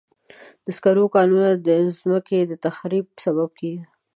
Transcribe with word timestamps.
د 0.65 0.67
سکرو 0.77 1.05
کانونه 1.15 1.49
د 1.67 1.69
مځکې 2.09 2.39
د 2.45 2.53
تخریب 2.65 3.05
سبب 3.23 3.49
کېږي. 3.59 3.83